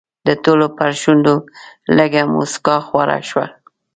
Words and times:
د 0.27 0.29
ټولو 0.43 0.65
پر 0.77 0.89
شونډو 1.01 1.35
لږه 1.97 2.23
موسکا 2.33 2.75
خوره 2.87 3.19
شوه. 3.29 3.45